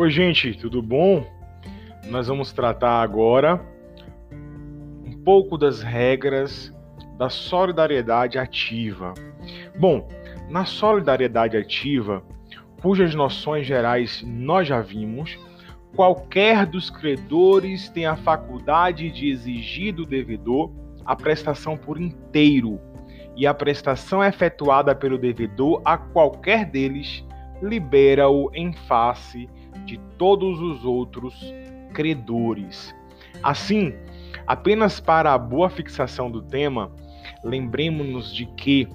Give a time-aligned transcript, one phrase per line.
[0.00, 1.26] Oi, gente, tudo bom?
[2.08, 3.60] Nós vamos tratar agora
[5.04, 6.72] um pouco das regras
[7.18, 9.12] da solidariedade ativa.
[9.76, 10.06] Bom,
[10.48, 12.22] na solidariedade ativa,
[12.80, 15.36] cujas noções gerais nós já vimos,
[15.96, 20.70] qualquer dos credores tem a faculdade de exigir do devedor
[21.04, 22.80] a prestação por inteiro,
[23.36, 27.26] e a prestação efetuada pelo devedor a qualquer deles
[27.62, 29.48] libera-o em face
[29.84, 31.34] de todos os outros
[31.92, 32.94] credores.
[33.42, 33.94] Assim,
[34.46, 36.92] apenas para a boa fixação do tema,
[37.42, 38.88] lembremos-nos de que,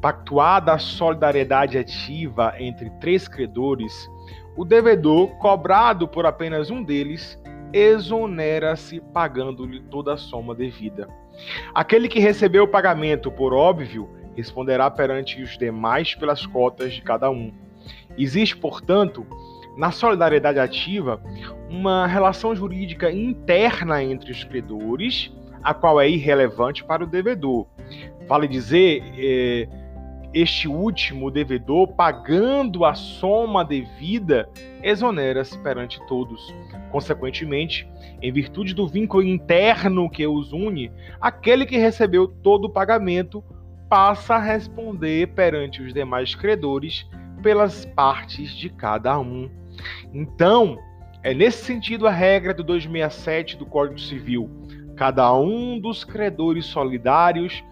[0.00, 4.08] pactuada a solidariedade ativa entre três credores,
[4.56, 7.40] o devedor, cobrado por apenas um deles,
[7.72, 11.08] exonera-se pagando-lhe toda a soma devida.
[11.74, 17.30] Aquele que recebeu o pagamento, por óbvio, responderá perante os demais pelas cotas de cada
[17.30, 17.52] um.
[18.16, 19.26] Existe, portanto,
[19.76, 21.20] na solidariedade ativa,
[21.68, 27.66] uma relação jurídica interna entre os credores, a qual é irrelevante para o devedor.
[28.28, 29.68] Vale dizer, é,
[30.32, 34.48] este último devedor, pagando a soma devida,
[34.82, 36.54] exonera-se perante todos.
[36.90, 37.88] Consequentemente,
[38.20, 43.42] em virtude do vínculo interno que os une, aquele que recebeu todo o pagamento
[43.88, 47.06] passa a responder perante os demais credores
[47.44, 49.50] pelas partes de cada um.
[50.14, 50.78] Então,
[51.22, 54.48] é nesse sentido a regra do 267 do Código Civil.
[54.96, 57.62] Cada um dos credores solidários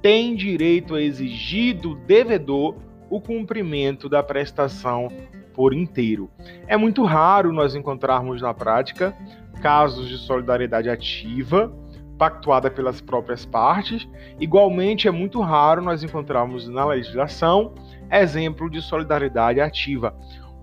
[0.00, 2.76] tem direito a exigir do devedor
[3.10, 5.08] o cumprimento da prestação
[5.52, 6.30] por inteiro.
[6.66, 9.14] É muito raro nós encontrarmos na prática
[9.60, 11.70] casos de solidariedade ativa
[12.18, 14.08] pactuada pelas próprias partes.
[14.40, 17.74] Igualmente, é muito raro nós encontrarmos na legislação
[18.10, 20.14] exemplo de solidariedade ativa,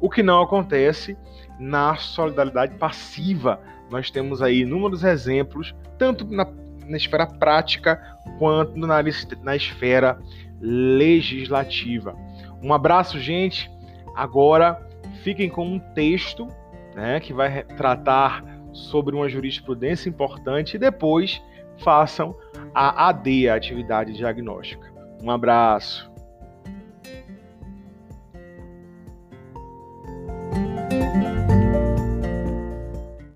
[0.02, 1.18] o que não acontece
[1.60, 3.60] na solidariedade passiva.
[3.90, 6.46] Nós temos aí inúmeros exemplos, tanto na,
[6.88, 8.02] na esfera prática
[8.38, 9.02] quanto na,
[9.44, 10.20] na esfera
[10.60, 12.16] legislativa.
[12.62, 13.72] Um abraço, gente.
[14.16, 14.82] Agora
[15.24, 16.48] fiquem com um texto
[16.96, 18.44] né, que vai tratar
[18.76, 21.42] sobre uma jurisprudência importante e depois
[21.78, 22.36] façam
[22.74, 24.94] a AD, a atividade diagnóstica.
[25.24, 26.12] Um abraço.